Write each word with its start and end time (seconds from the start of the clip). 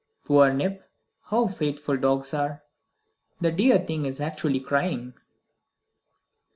"Poor 0.25 0.51
Nip! 0.51 0.89
How 1.25 1.45
faithful 1.45 1.95
dogs 1.95 2.33
are! 2.33 2.63
The 3.39 3.51
dear 3.51 3.77
thing 3.77 4.07
is 4.07 4.19
actually 4.19 4.59
crying!" 4.59 5.13